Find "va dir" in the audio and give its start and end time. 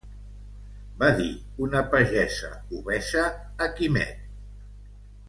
1.01-1.27